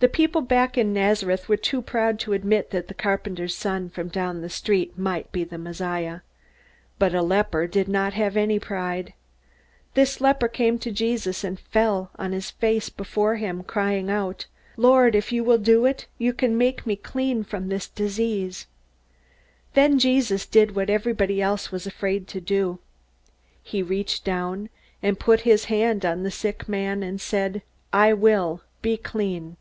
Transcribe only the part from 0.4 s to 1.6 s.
back in Nazareth were